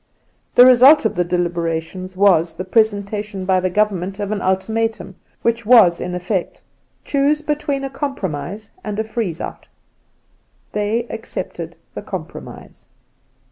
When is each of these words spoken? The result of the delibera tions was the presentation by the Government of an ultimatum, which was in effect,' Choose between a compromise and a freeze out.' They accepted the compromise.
The 0.55 0.65
result 0.65 1.05
of 1.05 1.13
the 1.13 1.23
delibera 1.23 1.79
tions 1.79 2.17
was 2.17 2.53
the 2.53 2.65
presentation 2.65 3.45
by 3.45 3.59
the 3.59 3.69
Government 3.69 4.19
of 4.19 4.31
an 4.31 4.41
ultimatum, 4.41 5.13
which 5.43 5.63
was 5.63 6.01
in 6.01 6.15
effect,' 6.15 6.63
Choose 7.05 7.43
between 7.43 7.83
a 7.83 7.89
compromise 7.91 8.71
and 8.83 8.97
a 8.97 9.03
freeze 9.03 9.39
out.' 9.39 9.67
They 10.71 11.03
accepted 11.09 11.75
the 11.93 12.01
compromise. 12.01 12.87